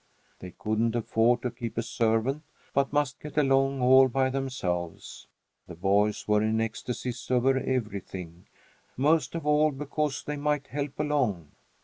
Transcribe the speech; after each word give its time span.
They 0.39 0.49
couldn't 0.49 0.95
afford 0.95 1.43
to 1.43 1.51
keep 1.51 1.77
a 1.77 1.83
servant, 1.83 2.41
but 2.73 2.91
must 2.91 3.19
get 3.19 3.37
along 3.37 3.81
all 3.83 4.07
by 4.07 4.31
themselves. 4.31 5.27
The 5.67 5.75
boys 5.75 6.27
were 6.27 6.41
in 6.41 6.59
ecstasies 6.59 7.29
over 7.29 7.55
everything 7.59 8.47
most 8.97 9.35
of 9.35 9.45
all, 9.45 9.69
because 9.69 10.23
they 10.23 10.37
might 10.37 10.65
help 10.65 10.99
along. 10.99 11.51